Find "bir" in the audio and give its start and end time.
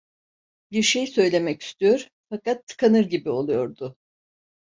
0.71-0.83